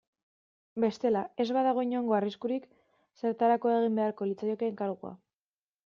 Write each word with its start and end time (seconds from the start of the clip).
Bestela, 0.83 1.21
ez 1.45 1.47
badago 1.57 1.83
inongo 1.87 2.17
arriskurik 2.21 2.67
zertarako 3.23 3.75
egin 3.77 4.01
beharko 4.01 4.31
litzaioke 4.31 4.73
enkargua. 4.75 5.19